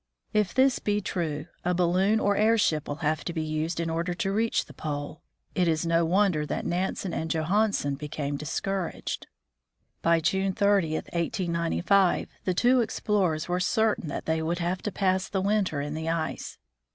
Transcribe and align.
If 0.33 0.55
this 0.55 0.79
be 0.79 0.99
true, 0.99 1.45
a 1.63 1.75
balloon 1.75 2.19
or 2.19 2.35
airship 2.35 2.87
will 2.87 3.05
have 3.05 3.23
to 3.23 3.33
be 3.33 3.43
used 3.43 3.79
in 3.79 3.87
order 3.87 4.15
to 4.15 4.31
reach 4.31 4.65
the 4.65 4.73
pole. 4.73 5.21
It 5.53 5.67
is 5.67 5.85
no 5.85 6.05
wonder 6.05 6.43
that 6.43 6.65
Nansen 6.65 7.13
and 7.13 7.29
Johansen 7.29 7.93
became 7.97 8.35
discouraged. 8.35 9.27
By 10.01 10.19
June 10.19 10.53
30, 10.53 10.95
1895, 10.95 12.29
the 12.45 12.53
two 12.55 12.81
explorers 12.81 13.47
were 13.47 13.59
certain 13.59 14.07
that 14.09 14.25
they 14.25 14.41
would 14.41 14.57
have 14.57 14.81
to 14.81 14.91
pass 14.91 15.29
the 15.29 15.39
winter 15.39 15.81
in 15.81 15.93
the 15.93 16.09
ice. 16.09 16.57